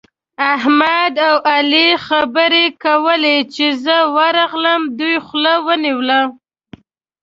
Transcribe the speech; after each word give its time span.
احمد 0.53 1.13
او 1.27 1.35
علي 1.53 1.87
خبرې 2.07 2.65
کولې؛ 2.83 3.37
چې 3.53 3.65
زه 3.83 3.97
ورغلم، 4.17 4.81
دوی 4.99 5.15
خوله 5.25 5.53
ونيوله. 5.65 6.21